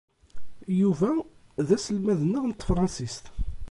[0.79, 1.11] Yuba
[1.67, 3.25] d aselmad-nneɣ n tefṛensist.